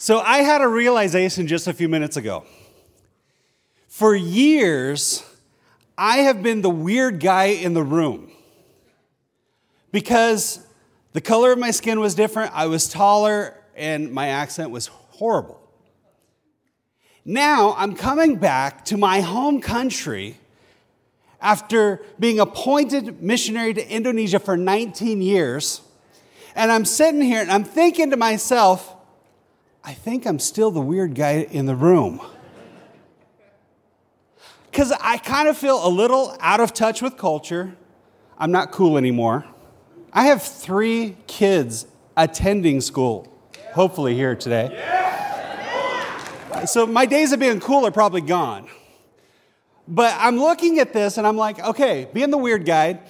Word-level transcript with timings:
So 0.00 0.20
I 0.20 0.38
had 0.38 0.60
a 0.60 0.68
realization 0.68 1.48
just 1.48 1.66
a 1.66 1.72
few 1.72 1.88
minutes 1.88 2.16
ago. 2.16 2.44
For 3.88 4.14
years, 4.14 5.24
I 5.98 6.18
have 6.18 6.40
been 6.40 6.62
the 6.62 6.70
weird 6.70 7.18
guy 7.18 7.46
in 7.46 7.74
the 7.74 7.82
room 7.82 8.30
because 9.90 10.64
the 11.14 11.20
color 11.20 11.50
of 11.50 11.58
my 11.58 11.72
skin 11.72 11.98
was 11.98 12.14
different, 12.14 12.52
I 12.54 12.66
was 12.66 12.88
taller, 12.88 13.56
and 13.74 14.12
my 14.12 14.28
accent 14.28 14.70
was 14.70 14.86
horrible. 14.86 15.60
Now 17.24 17.74
I'm 17.76 17.96
coming 17.96 18.36
back 18.36 18.84
to 18.86 18.96
my 18.96 19.20
home 19.20 19.60
country 19.60 20.36
after 21.40 22.02
being 22.20 22.38
appointed 22.38 23.20
missionary 23.20 23.74
to 23.74 23.92
Indonesia 23.92 24.38
for 24.38 24.56
19 24.56 25.22
years. 25.22 25.80
And 26.54 26.70
I'm 26.70 26.84
sitting 26.84 27.20
here 27.20 27.40
and 27.40 27.50
I'm 27.50 27.64
thinking 27.64 28.10
to 28.10 28.16
myself, 28.16 28.94
I 29.84 29.94
think 29.94 30.26
I'm 30.26 30.38
still 30.38 30.70
the 30.70 30.80
weird 30.80 31.14
guy 31.14 31.46
in 31.50 31.66
the 31.66 31.74
room. 31.74 32.20
Because 34.70 34.92
I 34.92 35.16
kind 35.18 35.48
of 35.48 35.56
feel 35.56 35.86
a 35.86 35.88
little 35.88 36.36
out 36.40 36.60
of 36.60 36.72
touch 36.72 37.02
with 37.02 37.16
culture. 37.16 37.76
I'm 38.36 38.52
not 38.52 38.70
cool 38.70 38.96
anymore. 38.96 39.44
I 40.12 40.26
have 40.26 40.42
three 40.42 41.16
kids 41.26 41.86
attending 42.16 42.80
school, 42.80 43.32
hopefully, 43.72 44.14
here 44.14 44.34
today. 44.34 44.84
So 46.66 46.86
my 46.86 47.06
days 47.06 47.32
of 47.32 47.40
being 47.40 47.60
cool 47.60 47.86
are 47.86 47.90
probably 47.90 48.20
gone. 48.20 48.68
But 49.86 50.14
I'm 50.18 50.38
looking 50.38 50.80
at 50.80 50.92
this 50.92 51.16
and 51.16 51.26
I'm 51.26 51.36
like, 51.36 51.60
okay, 51.60 52.08
being 52.12 52.30
the 52.30 52.38
weird 52.38 52.66
guy, 52.66 53.00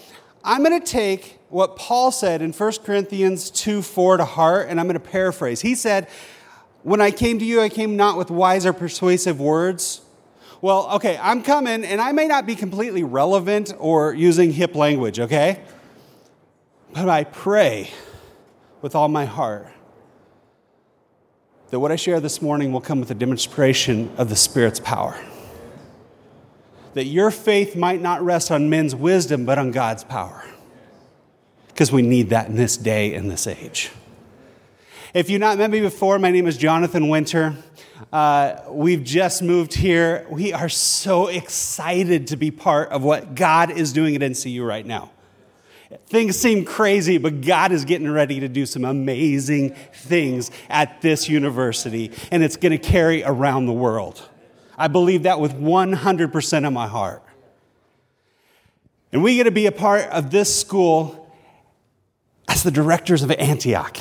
I'm 0.44 0.62
going 0.62 0.80
to 0.80 0.86
take 0.86 1.38
what 1.48 1.76
Paul 1.76 2.12
said 2.12 2.40
in 2.40 2.52
1 2.52 2.72
Corinthians 2.84 3.50
2 3.50 3.82
4 3.82 4.18
to 4.18 4.24
heart, 4.24 4.68
and 4.68 4.78
I'm 4.78 4.86
going 4.86 4.94
to 4.94 5.00
paraphrase. 5.00 5.60
He 5.60 5.74
said, 5.74 6.08
When 6.88 7.02
I 7.02 7.10
came 7.10 7.38
to 7.38 7.44
you, 7.44 7.60
I 7.60 7.68
came 7.68 7.96
not 7.96 8.16
with 8.16 8.30
wise 8.30 8.64
or 8.64 8.72
persuasive 8.72 9.38
words. 9.38 10.00
Well, 10.62 10.88
okay, 10.94 11.18
I'm 11.20 11.42
coming, 11.42 11.84
and 11.84 12.00
I 12.00 12.12
may 12.12 12.26
not 12.26 12.46
be 12.46 12.56
completely 12.56 13.04
relevant 13.04 13.74
or 13.78 14.14
using 14.14 14.52
hip 14.52 14.74
language, 14.74 15.20
okay? 15.20 15.60
But 16.94 17.10
I 17.10 17.24
pray 17.24 17.90
with 18.80 18.94
all 18.94 19.08
my 19.08 19.26
heart 19.26 19.68
that 21.68 21.78
what 21.78 21.92
I 21.92 21.96
share 21.96 22.20
this 22.20 22.40
morning 22.40 22.72
will 22.72 22.80
come 22.80 23.00
with 23.00 23.10
a 23.10 23.14
demonstration 23.14 24.10
of 24.16 24.30
the 24.30 24.36
Spirit's 24.36 24.80
power. 24.80 25.22
That 26.94 27.04
your 27.04 27.30
faith 27.30 27.76
might 27.76 28.00
not 28.00 28.22
rest 28.22 28.50
on 28.50 28.70
men's 28.70 28.94
wisdom, 28.94 29.44
but 29.44 29.58
on 29.58 29.72
God's 29.72 30.04
power. 30.04 30.42
Because 31.66 31.92
we 31.92 32.00
need 32.00 32.30
that 32.30 32.48
in 32.48 32.56
this 32.56 32.78
day 32.78 33.12
and 33.12 33.30
this 33.30 33.46
age. 33.46 33.90
If 35.14 35.30
you've 35.30 35.40
not 35.40 35.56
met 35.56 35.70
me 35.70 35.80
before, 35.80 36.18
my 36.18 36.30
name 36.30 36.46
is 36.46 36.58
Jonathan 36.58 37.08
Winter. 37.08 37.56
Uh, 38.12 38.56
we've 38.68 39.02
just 39.02 39.42
moved 39.42 39.72
here. 39.72 40.26
We 40.28 40.52
are 40.52 40.68
so 40.68 41.28
excited 41.28 42.26
to 42.26 42.36
be 42.36 42.50
part 42.50 42.90
of 42.90 43.04
what 43.04 43.34
God 43.34 43.70
is 43.70 43.94
doing 43.94 44.14
at 44.16 44.20
NCU 44.20 44.66
right 44.66 44.84
now. 44.84 45.10
Things 46.08 46.38
seem 46.38 46.66
crazy, 46.66 47.16
but 47.16 47.40
God 47.40 47.72
is 47.72 47.86
getting 47.86 48.10
ready 48.10 48.40
to 48.40 48.48
do 48.48 48.66
some 48.66 48.84
amazing 48.84 49.70
things 49.94 50.50
at 50.68 51.00
this 51.00 51.26
university, 51.26 52.12
and 52.30 52.44
it's 52.44 52.56
going 52.56 52.72
to 52.72 52.78
carry 52.78 53.24
around 53.24 53.64
the 53.64 53.72
world. 53.72 54.28
I 54.76 54.88
believe 54.88 55.22
that 55.22 55.40
with 55.40 55.54
100% 55.54 56.66
of 56.66 56.72
my 56.74 56.86
heart. 56.86 57.22
And 59.10 59.22
we 59.22 59.36
get 59.36 59.44
to 59.44 59.50
be 59.50 59.64
a 59.64 59.72
part 59.72 60.02
of 60.10 60.30
this 60.30 60.54
school 60.54 61.34
as 62.46 62.62
the 62.62 62.70
directors 62.70 63.22
of 63.22 63.30
Antioch. 63.30 63.96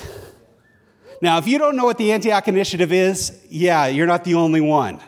Now, 1.22 1.38
if 1.38 1.48
you 1.48 1.58
don't 1.58 1.76
know 1.76 1.86
what 1.86 1.98
the 1.98 2.12
Antioch 2.12 2.48
Initiative 2.48 2.92
is, 2.92 3.40
yeah, 3.50 3.88
you're 3.88 4.08
not 4.08 4.24
the 4.24 4.36
only 4.36 4.62
one. 4.62 5.00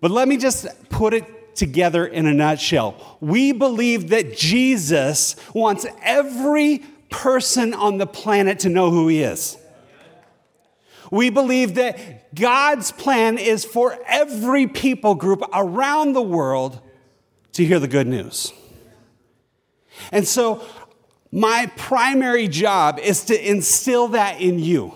But 0.00 0.10
let 0.10 0.26
me 0.26 0.36
just 0.36 0.66
put 0.88 1.14
it 1.14 1.54
together 1.54 2.06
in 2.06 2.26
a 2.26 2.32
nutshell. 2.32 3.18
We 3.20 3.52
believe 3.52 4.08
that 4.10 4.36
Jesus 4.36 5.36
wants 5.54 5.86
every 6.02 6.78
person 7.10 7.74
on 7.74 7.98
the 7.98 8.06
planet 8.06 8.60
to 8.60 8.68
know 8.68 8.90
who 8.90 9.08
he 9.08 9.22
is. 9.22 9.56
We 11.10 11.28
believe 11.30 11.74
that 11.74 12.34
God's 12.34 12.92
plan 12.92 13.36
is 13.36 13.64
for 13.64 13.98
every 14.06 14.66
people 14.68 15.16
group 15.16 15.42
around 15.52 16.12
the 16.12 16.22
world 16.22 16.80
to 17.52 17.64
hear 17.64 17.80
the 17.80 17.88
good 17.88 18.06
news. 18.06 18.52
And 20.12 20.26
so, 20.26 20.64
my 21.32 21.70
primary 21.76 22.48
job 22.48 22.98
is 22.98 23.24
to 23.24 23.50
instill 23.50 24.08
that 24.08 24.40
in 24.40 24.58
you 24.58 24.94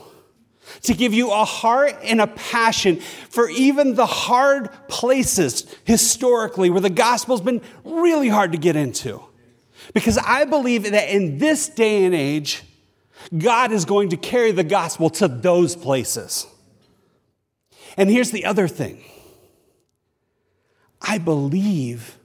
to 0.82 0.94
give 0.94 1.14
you 1.14 1.30
a 1.30 1.44
heart 1.44 1.96
and 2.02 2.20
a 2.20 2.26
passion 2.26 2.96
for 3.28 3.48
even 3.48 3.94
the 3.94 4.06
hard 4.06 4.68
places 4.88 5.66
historically 5.84 6.70
where 6.70 6.80
the 6.80 6.90
gospel's 6.90 7.40
been 7.40 7.60
really 7.84 8.28
hard 8.28 8.52
to 8.52 8.58
get 8.58 8.76
into. 8.76 9.22
Because 9.92 10.18
I 10.18 10.44
believe 10.44 10.90
that 10.90 11.14
in 11.14 11.38
this 11.38 11.68
day 11.68 12.04
and 12.04 12.14
age, 12.14 12.62
God 13.36 13.72
is 13.72 13.84
going 13.84 14.10
to 14.10 14.16
carry 14.16 14.52
the 14.52 14.64
gospel 14.64 15.10
to 15.10 15.28
those 15.28 15.76
places. 15.76 16.46
And 17.96 18.10
here's 18.10 18.30
the 18.30 18.44
other 18.44 18.68
thing 18.68 19.02
I 21.00 21.18
believe 21.18 22.18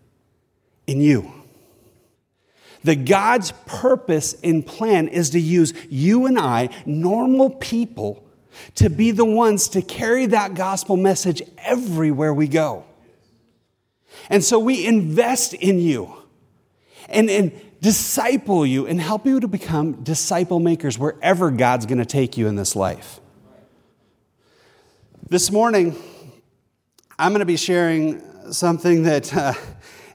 in 0.88 1.02
you. 1.02 1.39
That 2.84 3.06
God's 3.06 3.52
purpose 3.66 4.36
and 4.44 4.66
plan 4.66 5.08
is 5.10 5.32
to 5.32 5.40
use 5.40 5.74
you 5.90 6.26
and 6.26 6.40
I, 6.40 6.70
normal 6.86 7.50
people, 7.50 8.24
to 8.76 8.90
be 8.90 9.12
the 9.12 9.26
ones 9.26 9.68
to 9.70 9.82
carry 9.82 10.26
that 10.28 10.54
gospel 10.54 10.98
message 10.98 11.42
everywhere 11.58 12.34
we 12.34 12.48
go. 12.48 12.86
And 14.30 14.44
so 14.44 14.60
we 14.60 14.86
invest 14.86 15.54
in 15.54 15.80
you 15.80 16.14
and, 17.08 17.30
and 17.30 17.52
disciple 17.82 18.66
you 18.66 18.86
and 18.86 19.00
help 19.00 19.26
you 19.26 19.40
to 19.40 19.48
become 19.48 20.04
disciple 20.04 20.60
makers 20.60 20.98
wherever 20.98 21.52
God's 21.52 21.86
going 21.86 22.00
to 22.00 22.06
take 22.06 22.38
you 22.38 22.48
in 22.48 22.56
this 22.56 22.76
life. 22.76 23.20
This 25.30 25.52
morning, 25.52 25.96
I'm 27.18 27.32
going 27.32 27.40
to 27.40 27.46
be 27.46 27.58
sharing 27.58 28.22
something 28.52 29.04
that 29.04 29.36
uh, 29.36 29.54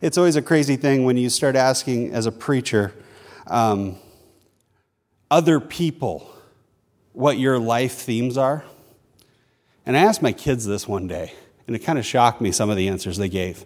it's 0.04 0.18
always 0.18 0.36
a 0.36 0.42
crazy 0.42 0.76
thing 0.76 1.06
when 1.06 1.16
you 1.16 1.30
start 1.30 1.56
asking 1.56 2.12
as 2.12 2.26
a 2.26 2.32
preacher 2.32 2.92
um, 3.46 3.96
other 5.30 5.58
people 5.58 6.30
what 7.14 7.38
your 7.38 7.58
life 7.58 7.94
themes 7.94 8.36
are? 8.36 8.66
And 9.86 9.96
I 9.96 10.00
asked 10.00 10.20
my 10.20 10.32
kids 10.32 10.66
this 10.66 10.86
one 10.86 11.06
day, 11.06 11.32
and 11.66 11.74
it 11.74 11.78
kind 11.78 11.98
of 11.98 12.04
shocked 12.04 12.42
me 12.42 12.52
some 12.52 12.68
of 12.68 12.76
the 12.76 12.86
answers 12.86 13.16
they 13.16 13.30
gave. 13.30 13.64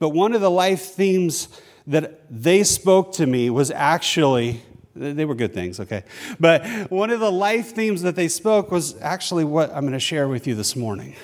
But 0.00 0.08
one 0.08 0.34
of 0.34 0.40
the 0.40 0.50
life 0.50 0.94
themes 0.94 1.46
that 1.86 2.22
they 2.28 2.64
spoke 2.64 3.12
to 3.14 3.26
me 3.26 3.48
was 3.48 3.70
actually, 3.70 4.62
they 4.96 5.24
were 5.24 5.36
good 5.36 5.54
things, 5.54 5.78
okay? 5.78 6.02
But 6.40 6.90
one 6.90 7.10
of 7.10 7.20
the 7.20 7.30
life 7.30 7.72
themes 7.72 8.02
that 8.02 8.16
they 8.16 8.26
spoke 8.26 8.72
was 8.72 9.00
actually 9.00 9.44
what 9.44 9.70
I'm 9.70 9.82
going 9.82 9.92
to 9.92 10.00
share 10.00 10.26
with 10.26 10.48
you 10.48 10.56
this 10.56 10.74
morning. 10.74 11.14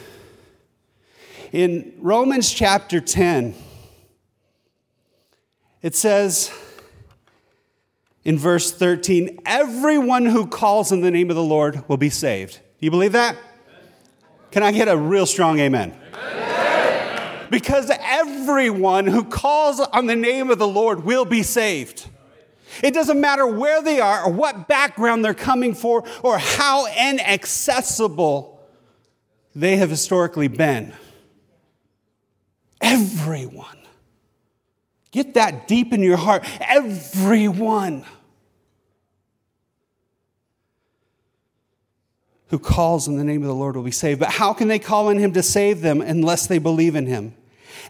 In 1.51 1.95
Romans 1.99 2.53
chapter 2.53 3.01
10, 3.01 3.55
it 5.83 5.95
says, 5.95 6.51
in 8.25 8.39
verse 8.39 8.73
13, 8.73 9.41
everyone 9.47 10.27
who 10.27 10.47
calls 10.47 10.93
in 10.93 11.01
the 11.01 11.11
name 11.11 11.31
of 11.31 11.37
the 11.37 11.43
Lord 11.43 11.89
will 11.89 11.97
be 11.97 12.11
saved. 12.11 12.55
Do 12.55 12.87
you 12.87 12.91
believe 12.91 13.13
that? 13.13 13.37
Can 14.51 14.63
I 14.63 14.73
get 14.73 14.89
a 14.89 14.97
real 14.97 15.27
strong 15.27 15.59
amen? 15.61 15.99
amen? 16.15 17.47
Because 17.51 17.91
everyone 17.91 19.07
who 19.07 19.25
calls 19.25 19.81
on 19.81 20.07
the 20.07 20.17
name 20.17 20.51
of 20.51 20.59
the 20.59 20.69
Lord 20.69 21.05
will 21.05 21.25
be 21.25 21.43
saved. 21.43 22.09
It 22.83 22.93
doesn't 22.93 23.21
matter 23.21 23.47
where 23.47 23.83
they 23.83 24.01
are 24.01 24.25
or 24.25 24.33
what 24.33 24.69
background 24.69 25.25
they're 25.25 25.35
coming 25.35 25.75
for 25.75 26.05
or 26.23 26.39
how 26.39 26.87
inaccessible 26.87 28.61
they 29.55 29.77
have 29.77 29.91
historically 29.91 30.49
been. 30.49 30.93
Everyone 32.81 33.79
Get 35.19 35.35
that 35.35 35.67
deep 35.67 35.93
in 35.93 36.01
your 36.01 36.17
heart. 36.17 36.45
Everyone 36.61 38.05
who 42.51 42.61
calls 42.61 43.09
in 43.09 43.17
the 43.17 43.25
name 43.25 43.43
of 43.43 43.49
the 43.49 43.55
Lord 43.55 43.75
will 43.75 43.83
be 43.83 43.91
saved. 43.91 44.21
But 44.21 44.29
how 44.29 44.53
can 44.53 44.69
they 44.69 44.79
call 44.79 45.09
on 45.09 45.19
him 45.19 45.33
to 45.33 45.43
save 45.43 45.81
them 45.81 46.01
unless 46.01 46.47
they 46.47 46.59
believe 46.59 46.95
in 46.95 47.07
him? 47.07 47.35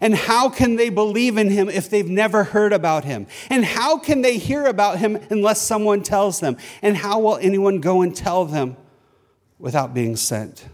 And 0.01 0.15
how 0.15 0.49
can 0.49 0.75
they 0.75 0.89
believe 0.89 1.37
in 1.37 1.51
him 1.51 1.69
if 1.69 1.87
they've 1.87 2.09
never 2.09 2.45
heard 2.45 2.73
about 2.73 3.05
him? 3.05 3.27
And 3.51 3.63
how 3.63 3.99
can 3.99 4.23
they 4.23 4.39
hear 4.39 4.65
about 4.65 4.97
him 4.97 5.19
unless 5.29 5.61
someone 5.61 6.01
tells 6.01 6.39
them? 6.39 6.57
And 6.81 6.97
how 6.97 7.19
will 7.19 7.37
anyone 7.37 7.79
go 7.79 8.01
and 8.01 8.15
tell 8.15 8.45
them 8.45 8.75
without 9.59 9.93
being 9.93 10.15
sent? 10.15 10.67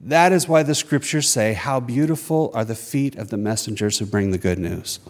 That 0.00 0.30
is 0.30 0.46
why 0.46 0.62
the 0.62 0.76
scriptures 0.76 1.28
say, 1.28 1.54
How 1.54 1.80
beautiful 1.80 2.52
are 2.54 2.64
the 2.64 2.76
feet 2.76 3.16
of 3.16 3.30
the 3.30 3.36
messengers 3.36 3.98
who 3.98 4.06
bring 4.06 4.30
the 4.30 4.38
good 4.38 4.60
news. 4.60 5.00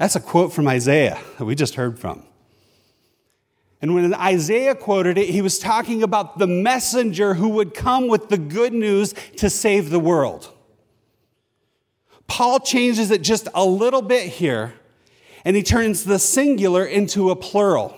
That's 0.00 0.16
a 0.16 0.20
quote 0.20 0.54
from 0.54 0.66
Isaiah 0.66 1.20
that 1.36 1.44
we 1.44 1.54
just 1.54 1.74
heard 1.74 1.98
from. 1.98 2.22
And 3.82 3.94
when 3.94 4.14
Isaiah 4.14 4.74
quoted 4.74 5.18
it, 5.18 5.28
he 5.28 5.42
was 5.42 5.58
talking 5.58 6.02
about 6.02 6.38
the 6.38 6.46
messenger 6.46 7.34
who 7.34 7.50
would 7.50 7.74
come 7.74 8.08
with 8.08 8.30
the 8.30 8.38
good 8.38 8.72
news 8.72 9.12
to 9.36 9.50
save 9.50 9.90
the 9.90 10.00
world. 10.00 10.50
Paul 12.26 12.60
changes 12.60 13.10
it 13.10 13.20
just 13.20 13.46
a 13.54 13.62
little 13.62 14.00
bit 14.00 14.26
here, 14.26 14.72
and 15.44 15.54
he 15.54 15.62
turns 15.62 16.04
the 16.04 16.18
singular 16.18 16.82
into 16.82 17.28
a 17.28 17.36
plural. 17.36 17.94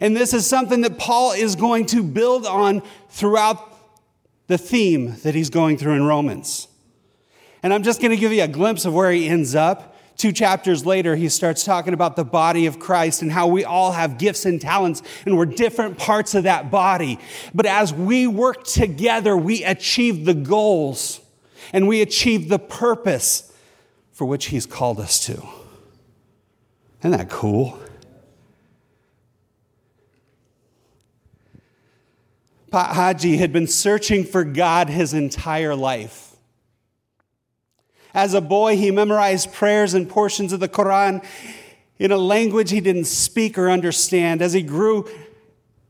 And 0.00 0.16
this 0.16 0.32
is 0.32 0.46
something 0.46 0.80
that 0.80 0.96
Paul 0.96 1.32
is 1.32 1.56
going 1.56 1.84
to 1.86 2.02
build 2.02 2.46
on 2.46 2.82
throughout 3.10 3.58
the 4.46 4.56
theme 4.56 5.16
that 5.24 5.34
he's 5.34 5.50
going 5.50 5.76
through 5.76 5.92
in 5.92 6.04
Romans. 6.04 6.68
And 7.62 7.74
I'm 7.74 7.82
just 7.82 8.00
going 8.00 8.12
to 8.12 8.16
give 8.16 8.32
you 8.32 8.44
a 8.44 8.48
glimpse 8.48 8.86
of 8.86 8.94
where 8.94 9.12
he 9.12 9.28
ends 9.28 9.54
up. 9.54 9.92
Two 10.16 10.32
chapters 10.32 10.86
later, 10.86 11.14
he 11.14 11.28
starts 11.28 11.64
talking 11.64 11.92
about 11.92 12.16
the 12.16 12.24
body 12.24 12.66
of 12.66 12.78
Christ 12.78 13.20
and 13.20 13.30
how 13.30 13.48
we 13.48 13.64
all 13.64 13.92
have 13.92 14.16
gifts 14.16 14.46
and 14.46 14.60
talents 14.60 15.02
and 15.26 15.36
we're 15.36 15.46
different 15.46 15.98
parts 15.98 16.34
of 16.34 16.44
that 16.44 16.70
body. 16.70 17.18
But 17.54 17.66
as 17.66 17.92
we 17.92 18.26
work 18.26 18.64
together, 18.64 19.36
we 19.36 19.62
achieve 19.62 20.24
the 20.24 20.34
goals 20.34 21.20
and 21.72 21.86
we 21.86 22.00
achieve 22.00 22.48
the 22.48 22.58
purpose 22.58 23.52
for 24.12 24.24
which 24.24 24.46
he's 24.46 24.64
called 24.64 24.98
us 24.98 25.24
to. 25.26 25.46
Isn't 27.00 27.10
that 27.10 27.28
cool? 27.28 27.78
Pak 32.70 32.94
Haji 32.94 33.36
had 33.36 33.52
been 33.52 33.66
searching 33.66 34.24
for 34.24 34.44
God 34.44 34.88
his 34.88 35.12
entire 35.12 35.74
life. 35.74 36.25
As 38.16 38.32
a 38.32 38.40
boy, 38.40 38.78
he 38.78 38.90
memorized 38.90 39.52
prayers 39.52 39.92
and 39.92 40.08
portions 40.08 40.54
of 40.54 40.58
the 40.58 40.70
Quran 40.70 41.22
in 41.98 42.10
a 42.10 42.16
language 42.16 42.70
he 42.70 42.80
didn't 42.80 43.04
speak 43.04 43.58
or 43.58 43.68
understand. 43.68 44.40
As 44.40 44.54
he 44.54 44.62
grew, 44.62 45.06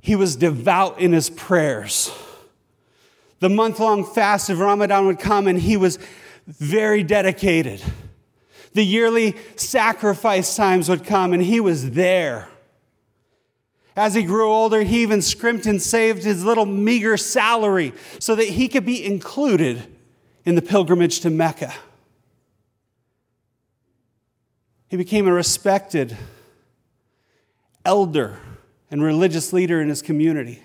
he 0.03 0.17
was 0.17 0.35
devout 0.35 0.99
in 0.99 1.13
his 1.13 1.31
prayers. 1.31 2.11
The 3.39 3.49
month 3.49 3.79
long 3.79 4.05
fast 4.05 4.51
of 4.51 4.59
Ramadan 4.59 5.07
would 5.07 5.21
come, 5.21 5.47
and 5.47 5.57
he 5.57 5.77
was 5.77 6.01
very 6.49 7.05
dedicated. 7.05 7.81
The 8.73 8.83
yearly 8.83 9.37
sacrifice 9.55 10.57
times 10.57 10.89
would 10.89 11.05
come, 11.05 11.33
and 11.33 11.41
he 11.41 11.61
was 11.61 11.93
there. 11.93 12.49
As 13.95 14.15
he 14.15 14.25
grew 14.25 14.51
older, 14.51 14.83
he 14.83 15.03
even 15.03 15.23
scrimped 15.23 15.67
and 15.67 15.81
saved 15.81 16.25
his 16.25 16.45
little 16.45 16.67
meager 16.67 17.17
salary 17.17 17.93
so 18.19 18.35
that 18.35 18.49
he 18.49 18.67
could 18.67 18.85
be 18.85 19.05
included 19.05 19.87
in 20.45 20.57
the 20.57 20.63
pilgrimage 20.63 21.21
to 21.21 21.31
Mecca. 21.31 21.73
He 24.89 24.97
became 24.97 25.27
a 25.27 25.33
respected 25.33 26.17
elder 27.85 28.39
and 28.91 29.03
religious 29.03 29.53
leader 29.53 29.81
in 29.81 29.89
his 29.89 30.03
community. 30.03 30.63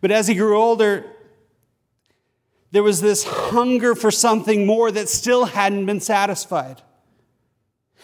But 0.00 0.10
as 0.10 0.26
he 0.26 0.34
grew 0.34 0.58
older, 0.58 1.06
there 2.72 2.82
was 2.82 3.00
this 3.00 3.24
hunger 3.24 3.94
for 3.94 4.10
something 4.10 4.66
more 4.66 4.90
that 4.90 5.08
still 5.08 5.46
hadn't 5.46 5.86
been 5.86 6.00
satisfied. 6.00 6.82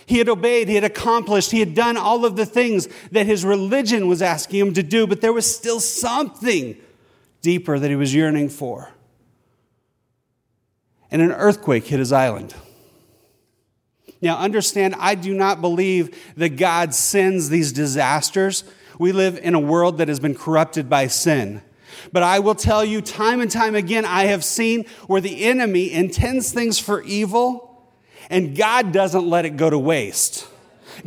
He 0.07 0.19
had 0.19 0.29
obeyed, 0.29 0.69
he 0.69 0.77
had 0.77 0.85
accomplished, 0.85 1.51
he 1.51 1.61
had 1.61 1.75
done 1.75 1.97
all 1.97 2.25
of 2.25 2.37
the 2.37 2.47
things 2.47 2.89
that 3.13 3.27
his 3.27 3.45
religion 3.45 4.09
was 4.09 4.23
asking 4.23 4.61
him 4.61 4.75
to 4.75 4.83
do, 4.83 5.07
but 5.07 5.21
there 5.21 5.33
was 5.33 5.55
still 5.55 5.81
something 5.81 6.77
deeper 7.43 7.79
that 7.79 7.91
he 7.91 7.97
was 7.97 8.15
yearning 8.15 8.49
for. 8.49 8.91
And 11.11 11.21
an 11.21 11.33
earthquake 11.33 11.87
hit 11.87 11.99
his 11.99 12.13
island. 12.13 12.55
Now, 14.23 14.39
understand, 14.39 14.95
I 14.99 15.15
do 15.15 15.33
not 15.35 15.61
believe 15.61 16.35
that 16.37 16.51
God 16.51 16.95
sends 16.95 17.49
these 17.49 17.73
disasters. 17.73 18.65
We 18.99 19.13
live 19.13 19.39
in 19.39 19.55
a 19.55 19.61
world 19.61 19.99
that 19.99 20.09
has 20.09 20.21
been 20.21 20.35
corrupted 20.35 20.91
by 20.91 21.07
sin. 21.07 21.63
But 22.13 22.23
I 22.23 22.39
will 22.39 22.55
tell 22.55 22.85
you, 22.85 23.01
time 23.01 23.41
and 23.41 23.51
time 23.51 23.75
again, 23.75 24.05
I 24.05 24.25
have 24.25 24.45
seen 24.45 24.85
where 25.07 25.21
the 25.21 25.45
enemy 25.45 25.91
intends 25.91 26.53
things 26.53 26.79
for 26.79 27.03
evil, 27.03 27.89
and 28.29 28.57
God 28.57 28.93
doesn't 28.93 29.27
let 29.27 29.45
it 29.47 29.57
go 29.57 29.71
to 29.71 29.79
waste. 29.79 30.47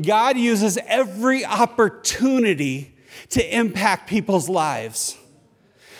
God 0.01 0.37
uses 0.37 0.77
every 0.87 1.45
opportunity 1.45 2.95
to 3.29 3.55
impact 3.55 4.09
people's 4.09 4.49
lives. 4.49 5.17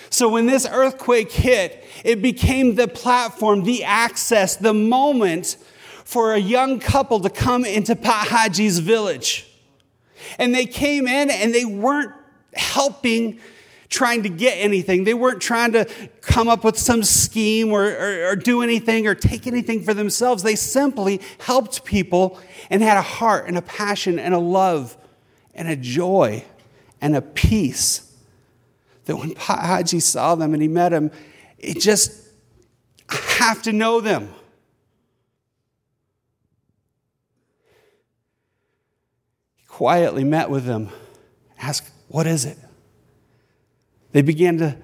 So 0.10 0.30
when 0.30 0.46
this 0.46 0.68
earthquake 0.70 1.32
hit, 1.32 1.84
it 2.04 2.22
became 2.22 2.76
the 2.76 2.88
platform, 2.88 3.64
the 3.64 3.84
access, 3.84 4.56
the 4.56 4.74
moment 4.74 5.58
for 6.04 6.34
a 6.34 6.40
young 6.40 6.80
couple 6.80 7.20
to 7.22 7.30
come 7.30 7.66
into 7.66 7.96
Pak 7.96 8.28
Haji's 8.28 8.80
village. 8.80 9.48
And 10.38 10.54
they 10.54 10.66
came 10.66 11.08
in 11.08 11.30
and 11.30 11.54
they 11.54 11.66
weren't 11.66 12.14
helping 12.54 13.40
trying 13.90 14.24
to 14.24 14.30
get 14.30 14.56
anything. 14.56 15.04
They 15.04 15.14
weren't 15.14 15.42
trying 15.42 15.72
to 15.74 15.86
come 16.22 16.48
up 16.48 16.64
with 16.64 16.78
some 16.78 17.04
scheme 17.04 17.72
or, 17.72 17.86
or, 17.86 18.32
or, 18.32 18.36
do 18.36 18.64
anything 18.64 19.06
or 19.06 19.14
take 19.14 19.46
anything 19.46 19.84
for 19.84 19.94
themselves. 19.94 20.42
They 20.42 20.56
simply 20.56 21.22
helped 21.40 21.86
people 21.86 22.40
and 22.72 22.82
had 22.82 22.98
a 22.98 23.04
heart 23.04 23.48
and 23.48 23.56
a 23.56 23.62
passion 23.62 24.18
and 24.18 24.34
a 24.34 24.40
love 24.40 24.98
and 25.54 25.68
a 25.68 25.76
joy 25.76 26.44
and 27.02 27.16
a 27.16 27.22
peace 27.22 28.12
that 29.06 29.16
when 29.16 29.36
Haji 29.36 30.00
saw 30.00 30.36
them 30.36 30.54
and 30.54 30.62
he 30.62 30.68
met 30.68 30.90
them, 30.90 31.12
it 31.60 31.80
just, 31.80 32.30
I 33.10 33.16
have 33.40 33.62
to 33.64 33.74
know 33.74 34.02
them. 34.02 34.34
Quietly 39.74 40.24
met 40.24 40.52
with 40.52 40.66
them, 40.66 40.88
asked, 41.58 41.90
What 42.08 42.28
is 42.28 42.46
it? 42.46 42.60
They 44.12 44.22
began 44.22 44.60
to, 44.60 44.78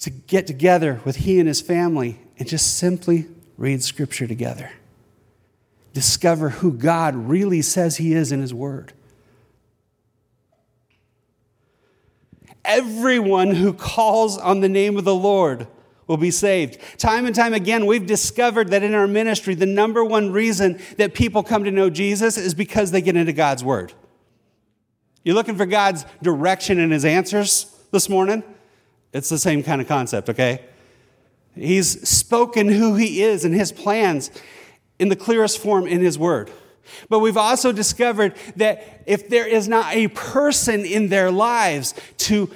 to 0.00 0.10
get 0.10 0.48
together 0.48 1.00
with 1.04 1.14
he 1.14 1.38
and 1.38 1.46
his 1.46 1.60
family 1.60 2.18
and 2.40 2.48
just 2.48 2.76
simply 2.76 3.28
read 3.56 3.84
scripture 3.84 4.26
together. 4.26 4.72
Discover 5.92 6.48
who 6.48 6.72
God 6.72 7.14
really 7.14 7.62
says 7.62 7.98
he 7.98 8.14
is 8.14 8.32
in 8.32 8.40
his 8.40 8.52
word. 8.52 8.92
Everyone 12.64 13.54
who 13.54 13.72
calls 13.72 14.38
on 14.38 14.58
the 14.58 14.68
name 14.68 14.98
of 14.98 15.04
the 15.04 15.14
Lord 15.14 15.68
will 16.08 16.16
be 16.16 16.32
saved. 16.32 16.80
Time 16.98 17.26
and 17.26 17.34
time 17.34 17.54
again, 17.54 17.86
we've 17.86 18.06
discovered 18.06 18.70
that 18.70 18.82
in 18.82 18.92
our 18.92 19.06
ministry, 19.06 19.54
the 19.54 19.66
number 19.66 20.04
one 20.04 20.32
reason 20.32 20.80
that 20.96 21.14
people 21.14 21.44
come 21.44 21.62
to 21.62 21.70
know 21.70 21.88
Jesus 21.88 22.36
is 22.36 22.54
because 22.54 22.90
they 22.90 23.00
get 23.00 23.14
into 23.14 23.32
God's 23.32 23.62
word. 23.62 23.92
You're 25.24 25.34
looking 25.34 25.56
for 25.56 25.66
God's 25.66 26.04
direction 26.22 26.80
and 26.80 26.92
his 26.92 27.04
answers 27.04 27.74
this 27.90 28.08
morning? 28.08 28.42
It's 29.12 29.28
the 29.28 29.38
same 29.38 29.62
kind 29.62 29.80
of 29.80 29.86
concept, 29.86 30.30
okay? 30.30 30.62
He's 31.54 32.08
spoken 32.08 32.68
who 32.68 32.94
he 32.94 33.22
is 33.22 33.44
and 33.44 33.54
his 33.54 33.72
plans 33.72 34.30
in 34.98 35.08
the 35.08 35.16
clearest 35.16 35.58
form 35.58 35.86
in 35.86 36.00
his 36.00 36.18
word. 36.18 36.50
But 37.08 37.20
we've 37.20 37.36
also 37.36 37.72
discovered 37.72 38.34
that 38.56 39.02
if 39.06 39.28
there 39.28 39.46
is 39.46 39.68
not 39.68 39.94
a 39.94 40.08
person 40.08 40.84
in 40.84 41.08
their 41.08 41.30
lives 41.30 41.94
to 42.18 42.50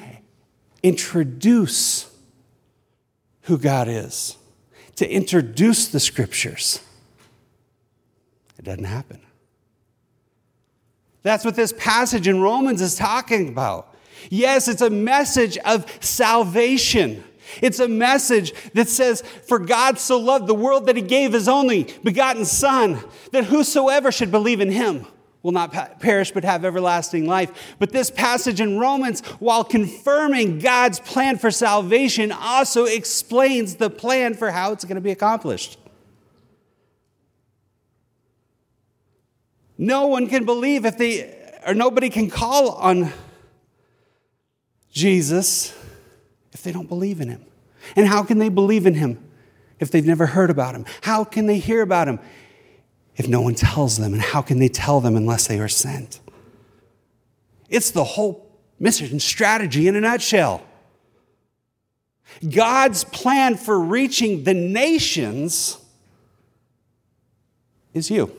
introduce 0.82 2.10
who 3.42 3.58
God 3.58 3.88
is, 3.88 4.36
to 4.96 5.08
introduce 5.08 5.88
the 5.88 6.00
scriptures, 6.00 6.80
it 8.58 8.64
doesn't 8.64 8.84
happen. 8.84 9.20
That's 11.26 11.44
what 11.44 11.56
this 11.56 11.72
passage 11.72 12.28
in 12.28 12.40
Romans 12.40 12.80
is 12.80 12.94
talking 12.94 13.48
about. 13.48 13.92
Yes, 14.30 14.68
it's 14.68 14.80
a 14.80 14.90
message 14.90 15.58
of 15.58 15.84
salvation. 16.00 17.24
It's 17.60 17.80
a 17.80 17.88
message 17.88 18.52
that 18.74 18.88
says, 18.88 19.22
For 19.22 19.58
God 19.58 19.98
so 19.98 20.20
loved 20.20 20.46
the 20.46 20.54
world 20.54 20.86
that 20.86 20.94
he 20.94 21.02
gave 21.02 21.32
his 21.32 21.48
only 21.48 21.92
begotten 22.04 22.44
Son, 22.44 23.02
that 23.32 23.46
whosoever 23.46 24.12
should 24.12 24.30
believe 24.30 24.60
in 24.60 24.70
him 24.70 25.04
will 25.42 25.50
not 25.50 25.98
perish 25.98 26.30
but 26.30 26.44
have 26.44 26.64
everlasting 26.64 27.26
life. 27.26 27.74
But 27.80 27.90
this 27.90 28.08
passage 28.08 28.60
in 28.60 28.78
Romans, 28.78 29.18
while 29.40 29.64
confirming 29.64 30.60
God's 30.60 31.00
plan 31.00 31.38
for 31.38 31.50
salvation, 31.50 32.30
also 32.30 32.84
explains 32.84 33.74
the 33.74 33.90
plan 33.90 34.34
for 34.34 34.52
how 34.52 34.70
it's 34.70 34.84
going 34.84 34.94
to 34.94 35.00
be 35.00 35.10
accomplished. 35.10 35.80
No 39.78 40.06
one 40.06 40.28
can 40.28 40.44
believe 40.44 40.84
if 40.84 40.96
they, 40.96 41.34
or 41.66 41.74
nobody 41.74 42.10
can 42.10 42.30
call 42.30 42.70
on 42.72 43.12
Jesus 44.90 45.76
if 46.52 46.62
they 46.62 46.72
don't 46.72 46.88
believe 46.88 47.20
in 47.20 47.28
him. 47.28 47.44
And 47.94 48.06
how 48.06 48.22
can 48.22 48.38
they 48.38 48.48
believe 48.48 48.86
in 48.86 48.94
him 48.94 49.22
if 49.78 49.90
they've 49.90 50.06
never 50.06 50.26
heard 50.26 50.50
about 50.50 50.74
him? 50.74 50.86
How 51.02 51.24
can 51.24 51.46
they 51.46 51.58
hear 51.58 51.82
about 51.82 52.08
him 52.08 52.18
if 53.16 53.28
no 53.28 53.42
one 53.42 53.54
tells 53.54 53.98
them? 53.98 54.14
And 54.14 54.22
how 54.22 54.40
can 54.40 54.58
they 54.58 54.68
tell 54.68 55.00
them 55.00 55.16
unless 55.16 55.46
they 55.46 55.60
are 55.60 55.68
sent? 55.68 56.20
It's 57.68 57.90
the 57.90 58.04
whole 58.04 58.50
mission 58.78 59.20
strategy 59.20 59.88
in 59.88 59.96
a 59.96 60.00
nutshell. 60.00 60.62
God's 62.48 63.04
plan 63.04 63.56
for 63.56 63.78
reaching 63.78 64.44
the 64.44 64.54
nations 64.54 65.78
is 67.94 68.10
you. 68.10 68.36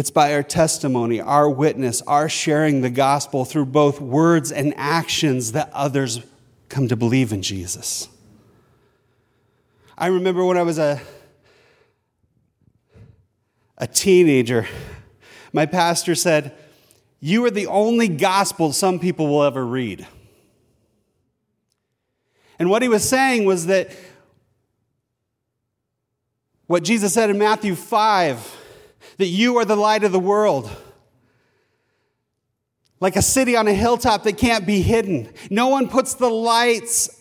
It's 0.00 0.10
by 0.10 0.32
our 0.32 0.42
testimony, 0.42 1.20
our 1.20 1.50
witness, 1.50 2.00
our 2.06 2.26
sharing 2.26 2.80
the 2.80 2.88
gospel 2.88 3.44
through 3.44 3.66
both 3.66 4.00
words 4.00 4.50
and 4.50 4.72
actions 4.78 5.52
that 5.52 5.68
others 5.74 6.22
come 6.70 6.88
to 6.88 6.96
believe 6.96 7.34
in 7.34 7.42
Jesus. 7.42 8.08
I 9.98 10.06
remember 10.06 10.42
when 10.42 10.56
I 10.56 10.62
was 10.62 10.78
a, 10.78 11.02
a 13.76 13.86
teenager, 13.86 14.66
my 15.52 15.66
pastor 15.66 16.14
said, 16.14 16.56
You 17.20 17.44
are 17.44 17.50
the 17.50 17.66
only 17.66 18.08
gospel 18.08 18.72
some 18.72 19.00
people 19.00 19.28
will 19.28 19.42
ever 19.42 19.66
read. 19.66 20.06
And 22.58 22.70
what 22.70 22.80
he 22.80 22.88
was 22.88 23.06
saying 23.06 23.44
was 23.44 23.66
that 23.66 23.94
what 26.68 26.84
Jesus 26.84 27.12
said 27.12 27.28
in 27.28 27.36
Matthew 27.36 27.74
5 27.74 28.59
that 29.20 29.26
you 29.26 29.56
are 29.58 29.64
the 29.64 29.76
light 29.76 30.04
of 30.04 30.12
the 30.12 30.18
world. 30.18 30.70
Like 32.98 33.16
a 33.16 33.22
city 33.22 33.56
on 33.56 33.68
a 33.68 33.72
hilltop 33.72 34.24
that 34.24 34.36
can't 34.36 34.66
be 34.66 34.82
hidden. 34.82 35.32
No 35.50 35.68
one 35.68 35.88
puts 35.88 36.14
the 36.14 36.28
lights 36.28 37.16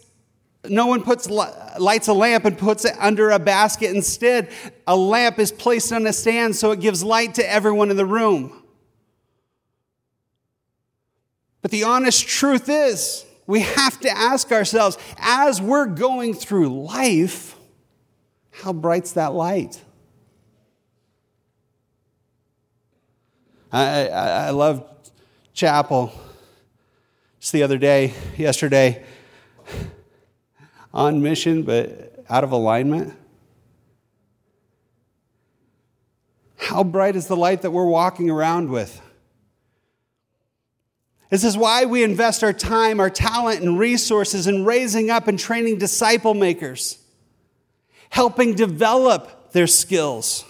no 0.68 0.88
one 0.88 1.03
puts 1.03 1.29
lights 1.29 2.10
a 2.10 2.13
lamp 2.13 2.44
and 2.44 2.58
puts 2.58 2.84
it 2.84 2.94
under 3.00 3.29
a 3.29 3.39
basket. 3.39 3.96
Instead, 3.96 4.50
a 4.86 4.96
lamp 4.96 5.39
is 5.39 5.51
placed 5.51 5.94
on 5.94 6.06
a 6.06 6.12
stand 6.12 6.56
so 6.56 6.72
it 6.72 6.82
gives 6.82 7.01
light 7.01 7.36
to 7.36 7.50
everyone 7.50 7.89
in 7.91 7.98
the 7.98 8.06
room. 8.06 8.62
But 11.62 11.72
the 11.72 11.84
honest 11.84 12.27
truth 12.27 12.68
is, 12.68 13.25
we 13.48 13.62
have 13.62 14.00
to 14.01 14.10
ask 14.10 14.51
ourselves 14.51 14.98
as 15.18 15.62
we're 15.62 15.86
going 15.86 16.34
through 16.34 16.86
life, 16.86 17.56
how 18.51 18.74
bright's 18.74 19.13
that 19.13 19.34
light? 19.34 19.82
I, 23.71 24.07
I, 24.07 24.47
I 24.47 24.49
love 24.49 24.83
chapel. 25.53 26.11
Just 27.39 27.53
the 27.53 27.63
other 27.63 27.77
day, 27.77 28.13
yesterday, 28.38 29.05
on 30.93 31.21
mission, 31.21 31.63
but 31.63 32.25
out 32.29 32.43
of 32.43 32.51
alignment. 32.51 33.13
How 36.57 36.83
bright 36.83 37.15
is 37.15 37.27
the 37.27 37.38
light 37.38 37.61
that 37.61 37.71
we're 37.71 37.85
walking 37.85 38.29
around 38.29 38.69
with? 38.69 39.01
This 41.29 41.43
is 41.43 41.55
why 41.55 41.85
we 41.85 42.03
invest 42.03 42.43
our 42.43 42.53
time, 42.53 42.99
our 42.99 43.09
talent, 43.09 43.61
and 43.61 43.77
resources 43.77 44.47
in 44.47 44.65
raising 44.65 45.09
up 45.11 45.27
and 45.27 45.38
training 45.38 45.77
disciple 45.77 46.33
makers, 46.33 46.97
helping 48.09 48.55
develop 48.55 49.51
their 49.51 49.67
skills 49.67 50.43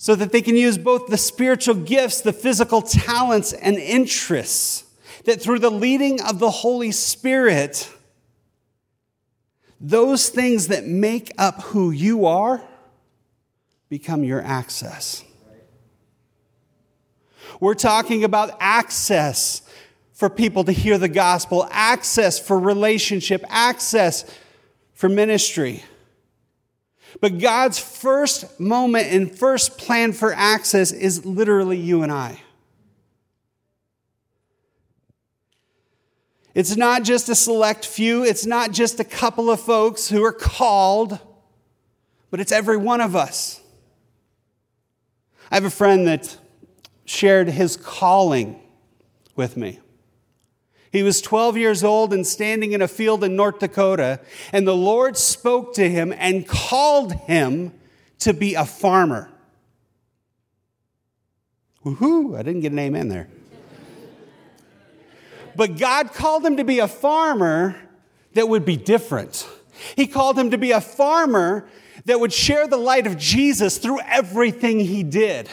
so 0.00 0.14
that 0.14 0.30
they 0.30 0.40
can 0.40 0.56
use 0.56 0.78
both 0.78 1.08
the 1.08 1.18
spiritual 1.18 1.74
gifts, 1.74 2.20
the 2.20 2.32
physical 2.32 2.80
talents, 2.80 3.52
and 3.52 3.76
interests. 3.76 4.84
That 5.24 5.42
through 5.42 5.58
the 5.58 5.70
leading 5.70 6.22
of 6.22 6.38
the 6.38 6.50
Holy 6.50 6.92
Spirit, 6.92 7.90
those 9.80 10.28
things 10.28 10.68
that 10.68 10.86
make 10.86 11.32
up 11.36 11.62
who 11.62 11.90
you 11.90 12.26
are 12.26 12.62
become 13.88 14.22
your 14.22 14.40
access. 14.40 15.24
We're 17.60 17.74
talking 17.74 18.22
about 18.22 18.56
access 18.60 19.62
for 20.12 20.30
people 20.30 20.62
to 20.64 20.72
hear 20.72 20.96
the 20.96 21.08
gospel, 21.08 21.66
access 21.72 22.38
for 22.38 22.58
relationship, 22.58 23.44
access 23.48 24.24
for 24.94 25.08
ministry. 25.08 25.82
But 27.20 27.38
God's 27.38 27.78
first 27.78 28.60
moment 28.60 29.06
and 29.08 29.36
first 29.36 29.78
plan 29.78 30.12
for 30.12 30.32
access 30.32 30.92
is 30.92 31.24
literally 31.24 31.78
you 31.78 32.02
and 32.02 32.12
I. 32.12 32.40
It's 36.54 36.76
not 36.76 37.04
just 37.04 37.28
a 37.28 37.34
select 37.34 37.86
few, 37.86 38.24
it's 38.24 38.44
not 38.44 38.72
just 38.72 38.98
a 38.98 39.04
couple 39.04 39.50
of 39.50 39.60
folks 39.60 40.08
who 40.08 40.24
are 40.24 40.32
called, 40.32 41.18
but 42.30 42.40
it's 42.40 42.52
every 42.52 42.76
one 42.76 43.00
of 43.00 43.14
us. 43.14 43.60
I 45.50 45.54
have 45.54 45.64
a 45.64 45.70
friend 45.70 46.06
that 46.08 46.36
shared 47.04 47.48
his 47.48 47.76
calling 47.76 48.60
with 49.34 49.56
me. 49.56 49.78
He 50.90 51.02
was 51.02 51.20
12 51.20 51.56
years 51.56 51.84
old 51.84 52.12
and 52.12 52.26
standing 52.26 52.72
in 52.72 52.80
a 52.80 52.88
field 52.88 53.22
in 53.22 53.36
North 53.36 53.58
Dakota, 53.58 54.20
and 54.52 54.66
the 54.66 54.76
Lord 54.76 55.16
spoke 55.16 55.74
to 55.74 55.88
him 55.88 56.14
and 56.16 56.46
called 56.48 57.12
him 57.12 57.72
to 58.20 58.32
be 58.32 58.54
a 58.54 58.64
farmer. 58.64 59.30
Woohoo! 61.84 62.38
I 62.38 62.42
didn't 62.42 62.60
get 62.60 62.72
an 62.72 62.78
amen 62.78 63.08
there. 63.08 63.28
But 65.54 65.76
God 65.76 66.12
called 66.12 66.44
him 66.44 66.56
to 66.56 66.64
be 66.64 66.78
a 66.78 66.88
farmer 66.88 67.76
that 68.34 68.48
would 68.48 68.64
be 68.64 68.76
different. 68.76 69.46
He 69.96 70.06
called 70.06 70.38
him 70.38 70.50
to 70.50 70.58
be 70.58 70.70
a 70.70 70.80
farmer 70.80 71.68
that 72.04 72.20
would 72.20 72.32
share 72.32 72.66
the 72.66 72.76
light 72.76 73.06
of 73.06 73.16
Jesus 73.18 73.78
through 73.78 74.00
everything 74.00 74.80
he 74.80 75.02
did. 75.02 75.48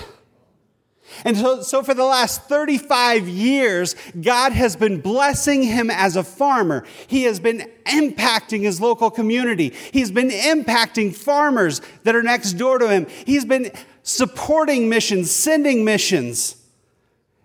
And 1.24 1.38
so, 1.38 1.62
so, 1.62 1.83
for 1.83 1.93
the 1.93 2.03
last 2.03 2.43
35 2.43 3.27
years, 3.27 3.95
God 4.19 4.51
has 4.51 4.75
been 4.75 5.01
blessing 5.01 5.63
him 5.63 5.89
as 5.89 6.15
a 6.15 6.24
farmer. 6.24 6.83
He 7.07 7.24
has 7.24 7.39
been 7.39 7.69
impacting 7.85 8.62
his 8.62 8.81
local 8.81 9.12
community. 9.12 9.74
He's 9.91 10.12
been 10.12 10.29
impacting 10.29 11.15
farmers 11.15 11.81
that 12.03 12.15
are 12.15 12.24
next 12.24 12.53
door 12.53 12.79
to 12.79 12.89
him. 12.89 13.07
He's 13.25 13.45
been 13.45 13.71
supporting 14.03 14.89
missions, 14.89 15.31
sending 15.31 15.85
missions, 15.85 16.57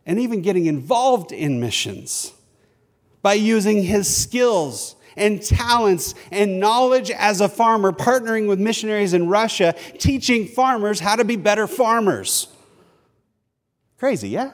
and 0.06 0.18
even 0.18 0.42
getting 0.42 0.66
involved 0.66 1.30
in 1.30 1.60
missions 1.60 2.32
by 3.22 3.34
using 3.34 3.82
his 3.82 4.14
skills 4.14 4.96
and 5.16 5.42
talents 5.42 6.14
and 6.30 6.58
knowledge 6.58 7.10
as 7.10 7.40
a 7.40 7.48
farmer, 7.48 7.92
partnering 7.92 8.48
with 8.48 8.58
missionaries 8.58 9.12
in 9.12 9.28
Russia, 9.28 9.74
teaching 9.98 10.46
farmers 10.46 11.00
how 11.00 11.16
to 11.16 11.24
be 11.24 11.36
better 11.36 11.66
farmers. 11.66 12.48
Crazy, 14.00 14.30
yeah? 14.30 14.52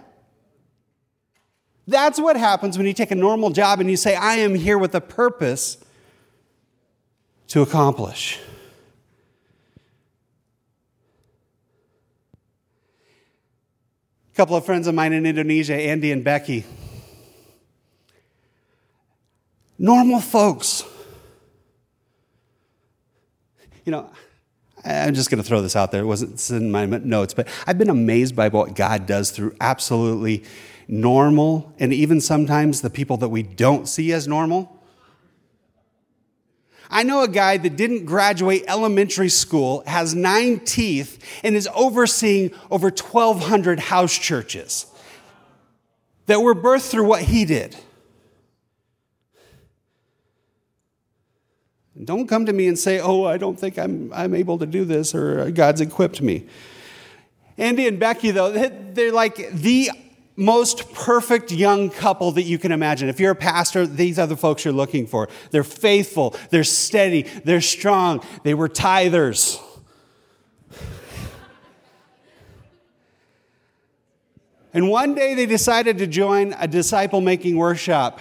That's 1.86 2.18
what 2.18 2.36
happens 2.36 2.76
when 2.76 2.84
you 2.84 2.92
take 2.92 3.12
a 3.12 3.14
normal 3.14 3.50
job 3.50 3.78
and 3.78 3.88
you 3.88 3.96
say, 3.96 4.16
I 4.16 4.38
am 4.38 4.56
here 4.56 4.76
with 4.76 4.92
a 4.96 5.00
purpose 5.00 5.78
to 7.46 7.62
accomplish. 7.62 8.40
A 14.32 14.36
couple 14.36 14.56
of 14.56 14.66
friends 14.66 14.88
of 14.88 14.96
mine 14.96 15.12
in 15.12 15.24
Indonesia, 15.24 15.76
Andy 15.76 16.10
and 16.10 16.24
Becky. 16.24 16.64
Normal 19.78 20.18
folks. 20.18 20.82
You 23.84 23.92
know, 23.92 24.10
I'm 24.86 25.14
just 25.14 25.30
going 25.30 25.42
to 25.42 25.48
throw 25.48 25.60
this 25.62 25.74
out 25.74 25.90
there. 25.90 26.02
It 26.02 26.06
wasn't 26.06 26.48
in 26.50 26.70
my 26.70 26.86
notes, 26.86 27.34
but 27.34 27.48
I've 27.66 27.78
been 27.78 27.90
amazed 27.90 28.36
by 28.36 28.48
what 28.48 28.74
God 28.74 29.06
does 29.06 29.30
through 29.32 29.56
absolutely 29.60 30.44
normal 30.88 31.74
and 31.78 31.92
even 31.92 32.20
sometimes 32.20 32.80
the 32.80 32.90
people 32.90 33.16
that 33.16 33.28
we 33.28 33.42
don't 33.42 33.88
see 33.88 34.12
as 34.12 34.28
normal. 34.28 34.72
I 36.88 37.02
know 37.02 37.22
a 37.22 37.28
guy 37.28 37.56
that 37.56 37.76
didn't 37.76 38.04
graduate 38.04 38.64
elementary 38.68 39.28
school, 39.28 39.82
has 39.86 40.14
nine 40.14 40.60
teeth, 40.60 41.18
and 41.42 41.56
is 41.56 41.68
overseeing 41.74 42.52
over 42.70 42.90
1,200 42.90 43.80
house 43.80 44.16
churches 44.16 44.86
that 46.26 46.40
were 46.40 46.54
birthed 46.54 46.90
through 46.90 47.06
what 47.06 47.22
he 47.22 47.44
did. 47.44 47.76
Don't 52.04 52.26
come 52.28 52.44
to 52.46 52.52
me 52.52 52.68
and 52.68 52.78
say, 52.78 53.00
oh, 53.00 53.24
I 53.24 53.38
don't 53.38 53.58
think 53.58 53.78
I'm, 53.78 54.12
I'm 54.12 54.34
able 54.34 54.58
to 54.58 54.66
do 54.66 54.84
this 54.84 55.14
or 55.14 55.40
uh, 55.40 55.50
God's 55.50 55.80
equipped 55.80 56.20
me. 56.20 56.46
Andy 57.56 57.86
and 57.86 57.98
Becky, 57.98 58.32
though, 58.32 58.50
they're 58.50 59.12
like 59.12 59.50
the 59.50 59.90
most 60.36 60.92
perfect 60.92 61.50
young 61.50 61.88
couple 61.88 62.32
that 62.32 62.42
you 62.42 62.58
can 62.58 62.70
imagine. 62.70 63.08
If 63.08 63.18
you're 63.18 63.32
a 63.32 63.36
pastor, 63.36 63.86
these 63.86 64.18
are 64.18 64.26
the 64.26 64.36
folks 64.36 64.64
you're 64.64 64.74
looking 64.74 65.06
for. 65.06 65.30
They're 65.50 65.64
faithful, 65.64 66.36
they're 66.50 66.64
steady, 66.64 67.22
they're 67.22 67.62
strong, 67.62 68.22
they 68.44 68.52
were 68.52 68.68
tithers. 68.68 69.58
And 74.74 74.90
one 74.90 75.14
day 75.14 75.32
they 75.32 75.46
decided 75.46 75.96
to 75.98 76.06
join 76.06 76.54
a 76.58 76.68
disciple 76.68 77.22
making 77.22 77.56
workshop 77.56 78.20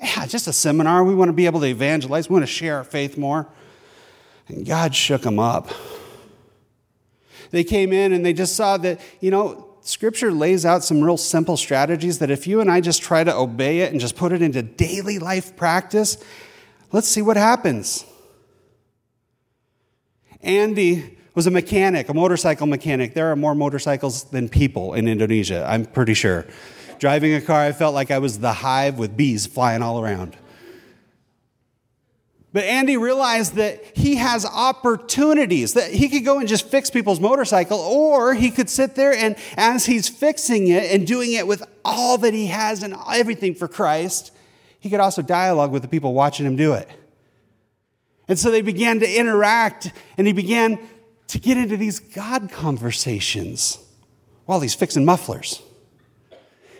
yeah, 0.00 0.26
just 0.26 0.46
a 0.46 0.52
seminar. 0.52 1.04
We 1.04 1.14
want 1.14 1.28
to 1.28 1.32
be 1.32 1.46
able 1.46 1.60
to 1.60 1.66
evangelize. 1.66 2.28
We 2.28 2.34
want 2.34 2.44
to 2.44 2.52
share 2.52 2.76
our 2.76 2.84
faith 2.84 3.16
more. 3.16 3.48
And 4.48 4.66
God 4.66 4.94
shook 4.94 5.22
them 5.22 5.38
up. 5.38 5.70
They 7.50 7.64
came 7.64 7.92
in 7.92 8.12
and 8.12 8.24
they 8.24 8.32
just 8.32 8.56
saw 8.56 8.76
that, 8.78 9.00
you 9.20 9.30
know, 9.30 9.66
Scripture 9.80 10.32
lays 10.32 10.66
out 10.66 10.82
some 10.82 11.00
real 11.00 11.16
simple 11.16 11.56
strategies 11.56 12.18
that 12.18 12.30
if 12.30 12.46
you 12.46 12.60
and 12.60 12.70
I 12.70 12.80
just 12.80 13.02
try 13.02 13.22
to 13.22 13.34
obey 13.34 13.80
it 13.80 13.92
and 13.92 14.00
just 14.00 14.16
put 14.16 14.32
it 14.32 14.42
into 14.42 14.62
daily 14.62 15.20
life 15.20 15.56
practice, 15.56 16.18
let's 16.90 17.06
see 17.06 17.22
what 17.22 17.36
happens. 17.36 18.04
Andy 20.42 21.16
was 21.36 21.46
a 21.46 21.50
mechanic, 21.52 22.08
a 22.08 22.14
motorcycle 22.14 22.66
mechanic. 22.66 23.14
There 23.14 23.30
are 23.30 23.36
more 23.36 23.54
motorcycles 23.54 24.24
than 24.24 24.48
people 24.48 24.94
in 24.94 25.06
Indonesia, 25.06 25.64
I'm 25.68 25.84
pretty 25.84 26.14
sure. 26.14 26.46
Driving 26.98 27.34
a 27.34 27.40
car, 27.40 27.62
I 27.62 27.72
felt 27.72 27.94
like 27.94 28.10
I 28.10 28.18
was 28.18 28.38
the 28.38 28.52
hive 28.52 28.98
with 28.98 29.16
bees 29.16 29.46
flying 29.46 29.82
all 29.82 30.00
around. 30.02 30.36
But 32.52 32.64
Andy 32.64 32.96
realized 32.96 33.56
that 33.56 33.84
he 33.94 34.16
has 34.16 34.46
opportunities, 34.46 35.74
that 35.74 35.90
he 35.90 36.08
could 36.08 36.24
go 36.24 36.38
and 36.38 36.48
just 36.48 36.66
fix 36.70 36.88
people's 36.88 37.20
motorcycle, 37.20 37.78
or 37.78 38.32
he 38.32 38.50
could 38.50 38.70
sit 38.70 38.94
there 38.94 39.12
and 39.12 39.36
as 39.58 39.84
he's 39.84 40.08
fixing 40.08 40.68
it 40.68 40.90
and 40.90 41.06
doing 41.06 41.34
it 41.34 41.46
with 41.46 41.62
all 41.84 42.16
that 42.16 42.32
he 42.32 42.46
has 42.46 42.82
and 42.82 42.94
everything 43.12 43.54
for 43.54 43.68
Christ, 43.68 44.32
he 44.80 44.88
could 44.88 45.00
also 45.00 45.20
dialogue 45.20 45.70
with 45.70 45.82
the 45.82 45.88
people 45.88 46.14
watching 46.14 46.46
him 46.46 46.56
do 46.56 46.72
it. 46.72 46.88
And 48.26 48.38
so 48.38 48.50
they 48.50 48.62
began 48.62 49.00
to 49.00 49.18
interact, 49.18 49.92
and 50.16 50.26
he 50.26 50.32
began 50.32 50.78
to 51.28 51.38
get 51.38 51.58
into 51.58 51.76
these 51.76 51.98
God 51.98 52.50
conversations 52.50 53.78
while 54.46 54.60
he's 54.60 54.74
fixing 54.74 55.04
mufflers. 55.04 55.60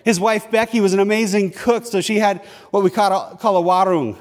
His 0.07 0.21
wife 0.21 0.53
Becky 0.53 0.79
was 0.81 0.95
an 0.95 1.01
amazing 1.01 1.51
cook, 1.51 1.85
so 1.85 2.01
she 2.01 2.21
had 2.21 2.39
what 2.71 2.85
we 2.85 2.91
call 2.91 3.33
a, 3.33 3.37
call 3.37 3.57
a 3.57 3.61
warung. 3.61 4.17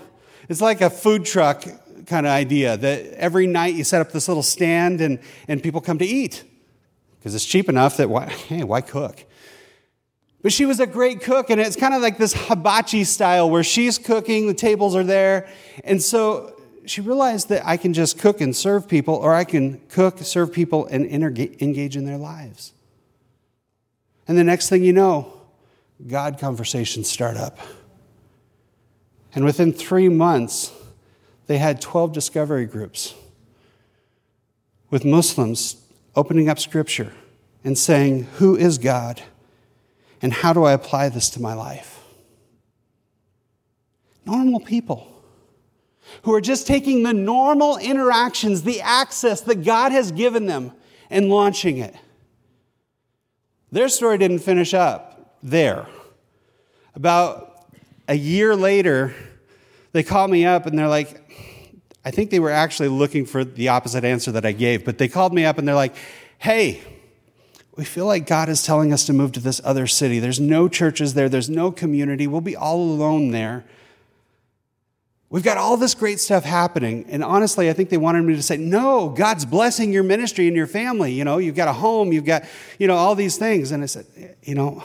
It's 0.50 0.60
like 0.60 0.82
a 0.82 0.90
food 0.90 1.26
truck 1.26 1.64
kind 2.08 2.26
of 2.26 2.32
idea 2.32 2.76
that 2.76 3.06
every 3.14 3.46
night 3.46 3.76
you 3.76 3.84
set 3.84 4.02
up 4.02 4.12
this 4.12 4.28
little 4.28 4.42
stand 4.42 5.00
and, 5.00 5.20
and 5.48 5.62
people 5.62 5.82
come 5.82 6.00
to 6.00 6.06
eat 6.06 6.44
because 7.20 7.36
it's 7.36 7.46
cheap 7.46 7.70
enough 7.70 7.98
that 7.98 8.10
why, 8.10 8.26
hey, 8.48 8.64
why 8.64 8.82
cook? 8.82 9.26
But 10.42 10.52
she 10.52 10.66
was 10.66 10.80
a 10.80 10.88
great 10.88 11.22
cook, 11.22 11.52
and 11.52 11.62
it's 11.62 11.76
kind 11.76 11.94
of 11.94 12.02
like 12.02 12.18
this 12.18 12.34
hibachi 12.34 13.04
style 13.04 13.48
where 13.48 13.64
she's 13.64 14.00
cooking, 14.00 14.48
the 14.48 14.56
tables 14.56 14.96
are 14.96 15.04
there. 15.04 15.48
And 15.84 16.02
so 16.02 16.60
she 16.88 17.02
realized 17.02 17.50
that 17.50 17.64
I 17.64 17.78
can 17.78 17.94
just 17.94 18.18
cook 18.18 18.42
and 18.42 18.56
serve 18.56 18.88
people, 18.88 19.14
or 19.14 19.36
I 19.36 19.44
can 19.44 19.82
cook, 19.90 20.18
serve 20.18 20.52
people, 20.52 20.88
and 20.88 21.06
engage 21.06 21.96
in 21.96 22.06
their 22.06 22.18
lives. 22.18 22.74
And 24.28 24.36
the 24.36 24.44
next 24.44 24.70
thing 24.70 24.84
you 24.84 24.92
know, 24.92 25.35
God 26.06 26.40
conversations 26.40 27.10
start 27.10 27.38
up. 27.38 27.58
And 29.34 29.44
within 29.44 29.74
three 29.74 30.10
months, 30.10 30.72
they 31.48 31.58
had 31.58 31.82
12 31.82 32.14
discovery 32.14 32.66
groups 32.66 33.14
with 34.90 35.06
Muslims 35.06 35.78
opening 36.16 36.50
up 36.50 36.60
scripture 36.60 37.14
and 37.64 37.78
saying, 37.78 38.24
Who 38.36 38.56
is 38.56 38.78
God? 38.78 39.22
And 40.22 40.32
how 40.32 40.54
do 40.54 40.64
I 40.64 40.74
apply 40.74 41.10
this 41.10 41.30
to 41.32 41.42
my 41.42 41.54
life? 41.54 42.02
Normal 44.26 44.60
people 44.60 45.12
who 46.24 46.34
are 46.34 46.42
just 46.42 46.66
taking 46.66 47.04
the 47.04 47.14
normal 47.14 47.78
interactions, 47.78 48.64
the 48.64 48.82
access 48.82 49.42
that 49.42 49.64
God 49.64 49.92
has 49.92 50.12
given 50.12 50.46
them, 50.46 50.72
and 51.10 51.30
launching 51.30 51.78
it. 51.78 51.96
Their 53.72 53.90
story 53.90 54.18
didn't 54.18 54.40
finish 54.40 54.74
up 54.74 55.15
there. 55.46 55.86
About 56.96 57.68
a 58.08 58.16
year 58.16 58.56
later, 58.56 59.14
they 59.92 60.04
called 60.04 60.32
me 60.32 60.46
up 60.46 60.66
and 60.66 60.78
they're 60.78 60.88
like, 60.88 61.22
I 62.04 62.12
think 62.12 62.32
they 62.32 62.40
were 62.40 62.52
actually 62.52 62.90
looking 62.90 63.26
for 63.26 63.44
the 63.44 63.70
opposite 63.70 64.04
answer 64.04 64.32
that 64.34 64.46
I 64.46 64.52
gave, 64.52 64.84
but 64.84 64.98
they 64.98 65.08
called 65.08 65.34
me 65.34 65.46
up 65.46 65.58
and 65.58 65.68
they're 65.68 65.76
like, 65.76 65.96
hey, 66.40 66.82
we 67.76 67.86
feel 67.86 68.06
like 68.06 68.26
God 68.26 68.50
is 68.50 68.64
telling 68.64 68.92
us 68.92 69.06
to 69.06 69.14
move 69.14 69.34
to 69.34 69.40
this 69.40 69.62
other 69.64 69.86
city. 69.86 70.20
There's 70.20 70.40
no 70.40 70.68
churches 70.68 71.14
there, 71.14 71.30
there's 71.30 71.50
no 71.50 71.72
community. 71.72 72.26
We'll 72.26 72.42
be 72.42 72.56
all 72.56 72.80
alone 72.80 73.32
there. 73.32 73.66
We've 75.30 75.44
got 75.44 75.58
all 75.58 75.76
this 75.76 75.94
great 75.94 76.20
stuff 76.20 76.44
happening. 76.44 77.06
And 77.10 77.24
honestly, 77.24 77.70
I 77.70 77.74
think 77.74 77.90
they 77.90 77.98
wanted 77.98 78.24
me 78.24 78.36
to 78.36 78.44
say, 78.44 78.58
no, 78.58 79.10
God's 79.10 79.44
blessing 79.44 79.92
your 79.92 80.04
ministry 80.04 80.48
and 80.48 80.56
your 80.56 80.68
family. 80.68 81.12
You 81.12 81.24
know, 81.24 81.40
you've 81.40 81.56
got 81.56 81.68
a 81.68 81.74
home, 81.74 82.14
you've 82.14 82.26
got, 82.26 82.46
you 82.80 82.88
know, 82.88 82.96
all 82.96 83.16
these 83.16 83.38
things. 83.38 83.72
And 83.72 83.84
I 83.84 83.88
said, 83.88 84.06
you 84.44 84.56
know, 84.56 84.84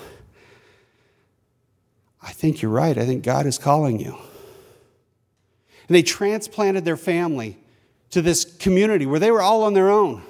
I 2.23 2.33
think 2.33 2.61
you're 2.61 2.71
right. 2.71 2.97
I 2.97 3.07
think 3.07 3.25
God 3.25 3.47
is 3.47 3.59
calling 3.59 3.99
you. 3.99 4.17
And 5.89 5.97
they 5.97 6.03
transplanted 6.03 6.85
their 6.85 6.97
family 6.97 7.59
to 8.11 8.23
this 8.23 8.45
community 8.45 9.07
where 9.07 9.21
they 9.21 9.31
were 9.31 9.43
all 9.43 9.65
on 9.65 9.75
their 9.75 9.91
own. 9.91 10.23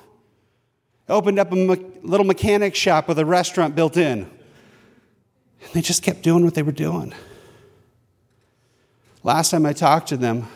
Opened 1.09 1.39
up 1.39 1.51
a 1.53 1.57
me- 1.57 1.85
little 2.03 2.25
mechanic 2.27 2.75
shop 2.75 3.09
with 3.09 3.19
a 3.19 3.27
restaurant 3.27 3.75
built 3.75 3.97
in. 3.97 4.31
And 5.63 5.73
they 5.73 5.81
just 5.81 6.03
kept 6.03 6.23
doing 6.23 6.45
what 6.45 6.55
they 6.55 6.63
were 6.63 6.73
doing. 6.73 7.13
Last 9.23 9.51
time 9.51 9.67
I 9.67 9.73
talked 9.73 10.09
to 10.09 10.17
them, 10.17 10.47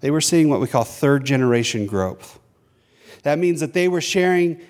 they 0.00 0.10
were 0.10 0.20
seeing 0.20 0.48
what 0.48 0.60
we 0.60 0.66
call 0.66 0.84
third 0.84 1.24
generation 1.24 1.86
growth. 1.86 2.38
That 3.22 3.38
means 3.38 3.60
that 3.60 3.74
they 3.74 3.86
were 3.86 4.00
sharing 4.00 4.60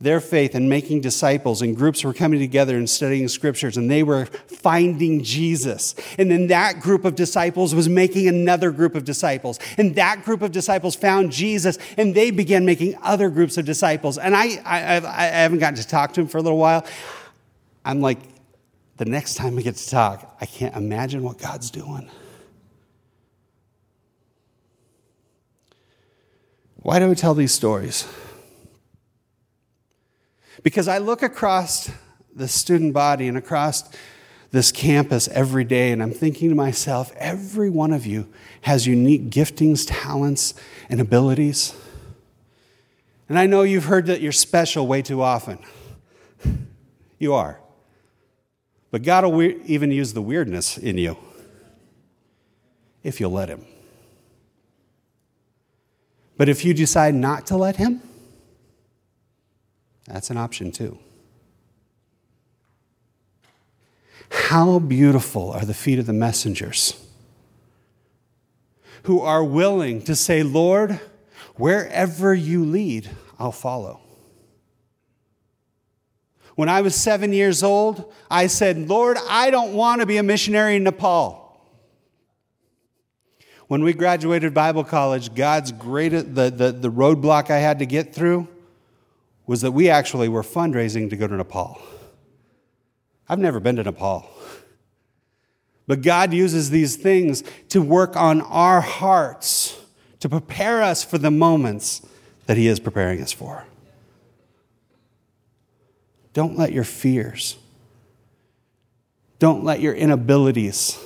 their 0.00 0.18
faith 0.18 0.54
and 0.54 0.68
making 0.68 1.02
disciples, 1.02 1.60
and 1.60 1.76
groups 1.76 2.02
were 2.02 2.14
coming 2.14 2.40
together 2.40 2.76
and 2.76 2.88
studying 2.88 3.28
scriptures, 3.28 3.76
and 3.76 3.90
they 3.90 4.02
were 4.02 4.24
finding 4.24 5.22
Jesus. 5.22 5.94
And 6.16 6.30
then 6.30 6.46
that 6.46 6.80
group 6.80 7.04
of 7.04 7.14
disciples 7.14 7.74
was 7.74 7.86
making 7.86 8.26
another 8.26 8.70
group 8.70 8.94
of 8.94 9.04
disciples. 9.04 9.58
And 9.76 9.94
that 9.96 10.24
group 10.24 10.40
of 10.40 10.52
disciples 10.52 10.96
found 10.96 11.32
Jesus, 11.32 11.76
and 11.98 12.14
they 12.14 12.30
began 12.30 12.64
making 12.64 12.96
other 13.02 13.28
groups 13.28 13.58
of 13.58 13.66
disciples. 13.66 14.16
And 14.16 14.34
I, 14.34 14.56
I, 14.64 14.96
I 14.96 15.24
haven't 15.26 15.58
gotten 15.58 15.76
to 15.76 15.86
talk 15.86 16.14
to 16.14 16.22
him 16.22 16.28
for 16.28 16.38
a 16.38 16.42
little 16.42 16.58
while. 16.58 16.86
I'm 17.84 18.00
like, 18.00 18.20
the 18.96 19.04
next 19.04 19.34
time 19.34 19.58
I 19.58 19.62
get 19.62 19.76
to 19.76 19.90
talk, 19.90 20.36
I 20.40 20.46
can't 20.46 20.74
imagine 20.76 21.22
what 21.22 21.36
God's 21.36 21.70
doing. 21.70 22.10
Why 26.76 26.98
do 26.98 27.10
I 27.10 27.14
tell 27.14 27.34
these 27.34 27.52
stories? 27.52 28.08
Because 30.62 30.88
I 30.88 30.98
look 30.98 31.22
across 31.22 31.90
the 32.34 32.48
student 32.48 32.92
body 32.92 33.28
and 33.28 33.36
across 33.36 33.84
this 34.50 34.72
campus 34.72 35.28
every 35.28 35.64
day, 35.64 35.92
and 35.92 36.02
I'm 36.02 36.12
thinking 36.12 36.48
to 36.48 36.54
myself, 36.54 37.12
every 37.16 37.70
one 37.70 37.92
of 37.92 38.06
you 38.06 38.28
has 38.62 38.86
unique 38.86 39.30
giftings, 39.30 39.86
talents, 39.86 40.54
and 40.88 41.00
abilities. 41.00 41.74
And 43.28 43.38
I 43.38 43.46
know 43.46 43.62
you've 43.62 43.84
heard 43.84 44.06
that 44.06 44.20
you're 44.20 44.32
special 44.32 44.86
way 44.86 45.02
too 45.02 45.22
often. 45.22 45.58
You 47.22 47.34
are. 47.34 47.60
But 48.90 49.02
God 49.02 49.26
will 49.26 49.42
even 49.66 49.90
use 49.90 50.14
the 50.14 50.22
weirdness 50.22 50.78
in 50.78 50.96
you 50.96 51.18
if 53.02 53.20
you'll 53.20 53.30
let 53.30 53.50
Him. 53.50 53.66
But 56.38 56.48
if 56.48 56.64
you 56.64 56.72
decide 56.72 57.14
not 57.14 57.46
to 57.48 57.58
let 57.58 57.76
Him, 57.76 58.00
that's 60.06 60.30
an 60.30 60.36
option 60.36 60.72
too. 60.72 60.98
How 64.30 64.78
beautiful 64.78 65.50
are 65.50 65.64
the 65.64 65.74
feet 65.74 65.98
of 65.98 66.06
the 66.06 66.12
messengers 66.12 67.04
who 69.04 69.20
are 69.20 69.42
willing 69.42 70.02
to 70.02 70.14
say, 70.14 70.42
Lord, 70.42 71.00
wherever 71.56 72.34
you 72.34 72.64
lead, 72.64 73.10
I'll 73.38 73.52
follow. 73.52 74.00
When 76.54 76.68
I 76.68 76.82
was 76.82 76.94
seven 76.94 77.32
years 77.32 77.62
old, 77.62 78.12
I 78.30 78.46
said, 78.46 78.88
Lord, 78.88 79.16
I 79.28 79.50
don't 79.50 79.72
want 79.72 80.00
to 80.00 80.06
be 80.06 80.18
a 80.18 80.22
missionary 80.22 80.76
in 80.76 80.84
Nepal. 80.84 81.38
When 83.66 83.82
we 83.82 83.92
graduated 83.92 84.52
Bible 84.52 84.84
college, 84.84 85.34
God's 85.34 85.72
greatest, 85.72 86.34
the, 86.34 86.50
the, 86.50 86.72
the 86.72 86.90
roadblock 86.90 87.50
I 87.50 87.58
had 87.58 87.78
to 87.78 87.86
get 87.86 88.14
through 88.14 88.48
was 89.50 89.62
that 89.62 89.72
we 89.72 89.90
actually 89.90 90.28
were 90.28 90.44
fundraising 90.44 91.10
to 91.10 91.16
go 91.16 91.26
to 91.26 91.36
Nepal. 91.36 91.82
I've 93.28 93.40
never 93.40 93.58
been 93.58 93.74
to 93.74 93.82
Nepal. 93.82 94.30
But 95.88 96.02
God 96.02 96.32
uses 96.32 96.70
these 96.70 96.94
things 96.94 97.42
to 97.70 97.82
work 97.82 98.14
on 98.14 98.42
our 98.42 98.80
hearts, 98.80 99.76
to 100.20 100.28
prepare 100.28 100.84
us 100.84 101.02
for 101.02 101.18
the 101.18 101.32
moments 101.32 102.06
that 102.46 102.58
He 102.58 102.68
is 102.68 102.78
preparing 102.78 103.20
us 103.20 103.32
for. 103.32 103.64
Don't 106.32 106.56
let 106.56 106.70
your 106.70 106.84
fears, 106.84 107.58
don't 109.40 109.64
let 109.64 109.80
your 109.80 109.94
inabilities 109.94 110.96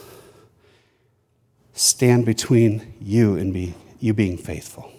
stand 1.72 2.26
between 2.26 2.92
you 3.00 3.38
and 3.38 3.54
be, 3.54 3.72
you 4.00 4.12
being 4.12 4.36
faithful. 4.36 4.92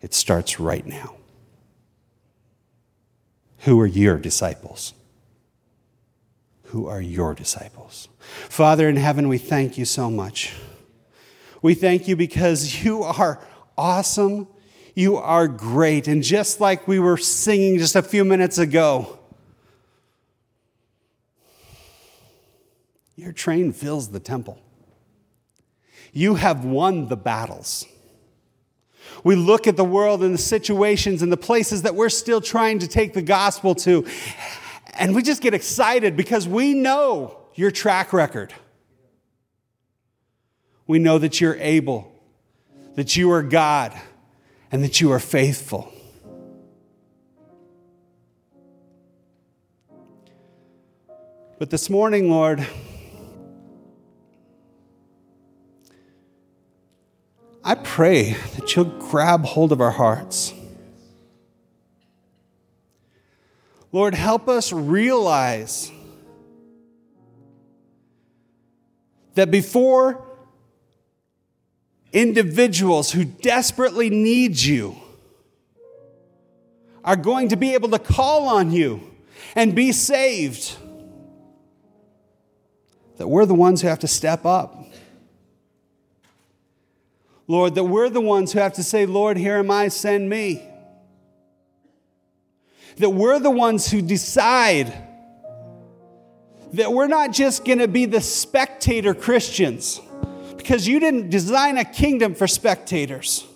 It 0.00 0.14
starts 0.14 0.58
right 0.58 0.86
now. 0.86 1.17
Who 3.60 3.80
are 3.80 3.86
your 3.86 4.16
disciples? 4.16 4.94
Who 6.64 6.86
are 6.86 7.00
your 7.00 7.34
disciples? 7.34 8.08
Father 8.48 8.88
in 8.88 8.96
heaven, 8.96 9.28
we 9.28 9.38
thank 9.38 9.78
you 9.78 9.84
so 9.84 10.10
much. 10.10 10.54
We 11.62 11.74
thank 11.74 12.06
you 12.06 12.14
because 12.14 12.84
you 12.84 13.02
are 13.02 13.44
awesome. 13.76 14.46
You 14.94 15.16
are 15.16 15.48
great. 15.48 16.08
And 16.08 16.22
just 16.22 16.60
like 16.60 16.86
we 16.86 16.98
were 16.98 17.16
singing 17.16 17.78
just 17.78 17.96
a 17.96 18.02
few 18.02 18.24
minutes 18.24 18.58
ago, 18.58 19.18
your 23.16 23.32
train 23.32 23.72
fills 23.72 24.10
the 24.10 24.20
temple. 24.20 24.60
You 26.12 26.36
have 26.36 26.64
won 26.64 27.08
the 27.08 27.16
battles. 27.16 27.86
We 29.24 29.36
look 29.36 29.66
at 29.66 29.76
the 29.76 29.84
world 29.84 30.22
and 30.22 30.34
the 30.34 30.38
situations 30.38 31.22
and 31.22 31.32
the 31.32 31.36
places 31.36 31.82
that 31.82 31.94
we're 31.94 32.08
still 32.08 32.40
trying 32.40 32.78
to 32.80 32.88
take 32.88 33.14
the 33.14 33.22
gospel 33.22 33.74
to, 33.76 34.06
and 34.94 35.14
we 35.14 35.22
just 35.22 35.42
get 35.42 35.54
excited 35.54 36.16
because 36.16 36.46
we 36.48 36.74
know 36.74 37.38
your 37.54 37.70
track 37.70 38.12
record. 38.12 38.52
We 40.86 40.98
know 40.98 41.18
that 41.18 41.40
you're 41.40 41.56
able, 41.56 42.12
that 42.94 43.16
you 43.16 43.30
are 43.32 43.42
God, 43.42 43.92
and 44.72 44.82
that 44.84 45.00
you 45.00 45.12
are 45.12 45.18
faithful. 45.18 45.92
But 51.58 51.70
this 51.70 51.90
morning, 51.90 52.30
Lord, 52.30 52.64
I 57.68 57.74
pray 57.74 58.32
that 58.56 58.74
you'll 58.74 58.86
grab 58.86 59.44
hold 59.44 59.72
of 59.72 59.82
our 59.82 59.90
hearts. 59.90 60.54
Lord, 63.92 64.14
help 64.14 64.48
us 64.48 64.72
realize 64.72 65.92
that 69.34 69.50
before 69.50 70.26
individuals 72.10 73.12
who 73.12 73.26
desperately 73.26 74.08
need 74.08 74.58
you 74.58 74.96
are 77.04 77.16
going 77.16 77.50
to 77.50 77.56
be 77.56 77.74
able 77.74 77.90
to 77.90 77.98
call 77.98 78.48
on 78.48 78.72
you 78.72 79.02
and 79.54 79.74
be 79.74 79.92
saved, 79.92 80.74
that 83.18 83.28
we're 83.28 83.44
the 83.44 83.52
ones 83.52 83.82
who 83.82 83.88
have 83.88 83.98
to 83.98 84.08
step 84.08 84.46
up. 84.46 84.86
Lord, 87.50 87.74
that 87.76 87.84
we're 87.84 88.10
the 88.10 88.20
ones 88.20 88.52
who 88.52 88.58
have 88.58 88.74
to 88.74 88.82
say, 88.82 89.06
Lord, 89.06 89.38
here 89.38 89.56
am 89.56 89.70
I, 89.70 89.88
send 89.88 90.28
me. 90.28 90.62
That 92.98 93.10
we're 93.10 93.38
the 93.38 93.50
ones 93.50 93.90
who 93.90 94.02
decide 94.02 94.92
that 96.74 96.92
we're 96.92 97.06
not 97.06 97.32
just 97.32 97.64
going 97.64 97.78
to 97.78 97.88
be 97.88 98.04
the 98.04 98.20
spectator 98.20 99.14
Christians, 99.14 99.98
because 100.58 100.86
you 100.86 101.00
didn't 101.00 101.30
design 101.30 101.78
a 101.78 101.84
kingdom 101.84 102.34
for 102.34 102.46
spectators. 102.46 103.46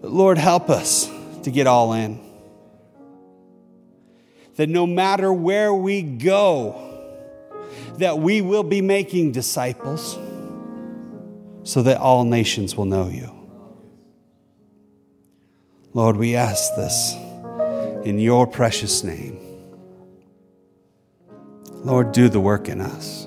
But 0.00 0.12
Lord, 0.12 0.38
help 0.38 0.70
us 0.70 1.10
to 1.42 1.50
get 1.50 1.66
all 1.66 1.92
in. 1.94 2.20
That 4.54 4.68
no 4.68 4.86
matter 4.86 5.32
where 5.32 5.74
we 5.74 6.02
go, 6.02 6.90
that 7.98 8.18
we 8.18 8.40
will 8.40 8.62
be 8.62 8.80
making 8.80 9.32
disciples 9.32 10.16
so 11.64 11.82
that 11.82 11.98
all 11.98 12.24
nations 12.24 12.76
will 12.76 12.84
know 12.84 13.08
you. 13.08 13.30
Lord, 15.94 16.16
we 16.16 16.34
ask 16.36 16.74
this 16.74 17.14
in 18.04 18.18
your 18.18 18.46
precious 18.46 19.04
name. 19.04 19.38
Lord, 21.84 22.12
do 22.12 22.28
the 22.28 22.40
work 22.40 22.68
in 22.68 22.80
us. 22.80 23.26